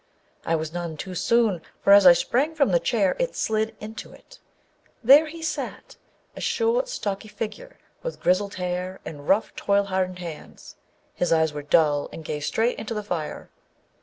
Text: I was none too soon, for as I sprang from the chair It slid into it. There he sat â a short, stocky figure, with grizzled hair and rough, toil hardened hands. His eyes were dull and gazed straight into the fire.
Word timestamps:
I 0.47 0.55
was 0.55 0.73
none 0.73 0.97
too 0.97 1.13
soon, 1.13 1.61
for 1.83 1.93
as 1.93 2.07
I 2.07 2.13
sprang 2.13 2.55
from 2.55 2.71
the 2.71 2.79
chair 2.79 3.15
It 3.19 3.35
slid 3.35 3.75
into 3.79 4.11
it. 4.11 4.39
There 5.03 5.27
he 5.27 5.43
sat 5.43 5.89
â 5.89 5.97
a 6.37 6.41
short, 6.41 6.89
stocky 6.89 7.27
figure, 7.27 7.77
with 8.01 8.19
grizzled 8.19 8.55
hair 8.55 8.99
and 9.05 9.27
rough, 9.29 9.55
toil 9.55 9.83
hardened 9.83 10.17
hands. 10.17 10.75
His 11.13 11.31
eyes 11.31 11.53
were 11.53 11.61
dull 11.61 12.09
and 12.11 12.25
gazed 12.25 12.47
straight 12.47 12.79
into 12.79 12.95
the 12.95 13.03
fire. 13.03 13.51